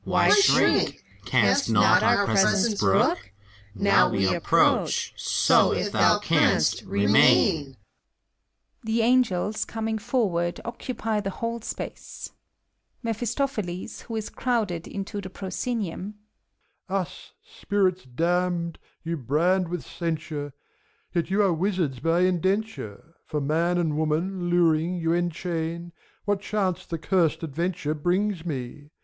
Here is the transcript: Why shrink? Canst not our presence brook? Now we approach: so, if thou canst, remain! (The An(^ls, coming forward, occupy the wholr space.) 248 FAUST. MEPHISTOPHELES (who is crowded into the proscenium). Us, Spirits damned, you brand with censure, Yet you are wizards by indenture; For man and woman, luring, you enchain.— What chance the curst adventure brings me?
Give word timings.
Why 0.03 0.29
shrink? 0.31 1.03
Canst 1.25 1.69
not 1.69 2.01
our 2.01 2.25
presence 2.25 2.79
brook? 2.81 3.19
Now 3.75 4.09
we 4.09 4.33
approach: 4.33 5.13
so, 5.15 5.73
if 5.73 5.91
thou 5.91 6.17
canst, 6.17 6.81
remain! 6.87 7.77
(The 8.83 9.01
An(^ls, 9.01 9.67
coming 9.67 9.99
forward, 9.99 10.59
occupy 10.65 11.19
the 11.19 11.29
wholr 11.29 11.63
space.) 11.63 12.31
248 13.03 13.03
FAUST. 13.03 13.05
MEPHISTOPHELES 13.05 14.01
(who 14.07 14.15
is 14.15 14.31
crowded 14.31 14.87
into 14.87 15.21
the 15.21 15.29
proscenium). 15.29 16.15
Us, 16.89 17.33
Spirits 17.43 18.05
damned, 18.05 18.79
you 19.03 19.15
brand 19.17 19.67
with 19.67 19.85
censure, 19.85 20.51
Yet 21.13 21.29
you 21.29 21.43
are 21.43 21.53
wizards 21.53 21.99
by 21.99 22.21
indenture; 22.21 23.17
For 23.27 23.39
man 23.39 23.77
and 23.77 23.95
woman, 23.95 24.49
luring, 24.49 24.95
you 24.95 25.13
enchain.— 25.13 25.91
What 26.25 26.41
chance 26.41 26.87
the 26.87 26.97
curst 26.97 27.43
adventure 27.43 27.93
brings 27.93 28.43
me? 28.47 28.89